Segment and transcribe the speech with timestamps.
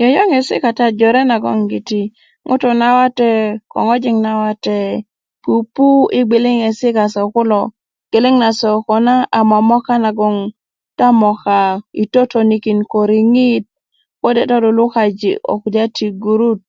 [0.00, 2.02] yöyöŋesi kata jore nagon giti
[2.48, 3.30] ŋutu' na wate
[3.70, 4.78] ko ŋojik na wate
[5.42, 7.60] pupu ko yi gbiliŋesi kase kulo
[8.12, 10.36] geleŋ na se koko na a momoka nagon
[10.98, 11.58] ta moka
[11.96, 13.64] yi totonikin ko riŋit
[14.20, 16.60] ko de ta lulukaji ko kulya ti gurut